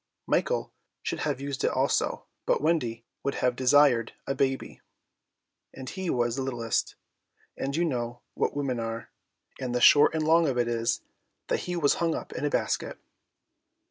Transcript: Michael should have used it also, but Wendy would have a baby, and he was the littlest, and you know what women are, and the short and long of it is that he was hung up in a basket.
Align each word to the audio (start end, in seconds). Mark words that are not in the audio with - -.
Michael 0.25 0.73
should 1.03 1.19
have 1.19 1.39
used 1.39 1.63
it 1.63 1.69
also, 1.69 2.25
but 2.47 2.59
Wendy 2.59 3.05
would 3.23 3.35
have 3.35 3.55
a 3.61 4.35
baby, 4.35 4.81
and 5.75 5.89
he 5.91 6.09
was 6.09 6.35
the 6.35 6.41
littlest, 6.41 6.95
and 7.55 7.75
you 7.75 7.85
know 7.85 8.23
what 8.33 8.55
women 8.55 8.79
are, 8.79 9.11
and 9.59 9.75
the 9.75 9.79
short 9.79 10.15
and 10.15 10.23
long 10.23 10.47
of 10.47 10.57
it 10.57 10.67
is 10.67 11.01
that 11.49 11.59
he 11.69 11.75
was 11.75 11.93
hung 12.01 12.15
up 12.15 12.33
in 12.33 12.43
a 12.43 12.49
basket. 12.49 12.97